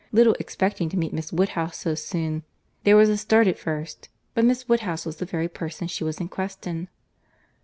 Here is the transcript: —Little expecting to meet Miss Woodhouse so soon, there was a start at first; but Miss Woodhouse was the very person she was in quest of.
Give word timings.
—Little 0.11 0.35
expecting 0.39 0.89
to 0.89 0.97
meet 0.97 1.13
Miss 1.13 1.31
Woodhouse 1.31 1.77
so 1.77 1.93
soon, 1.93 2.41
there 2.85 2.95
was 2.97 3.07
a 3.07 3.17
start 3.17 3.45
at 3.45 3.59
first; 3.59 4.09
but 4.33 4.43
Miss 4.43 4.67
Woodhouse 4.67 5.05
was 5.05 5.17
the 5.17 5.25
very 5.27 5.47
person 5.47 5.87
she 5.87 6.03
was 6.03 6.19
in 6.19 6.27
quest 6.27 6.65
of. 6.65 6.87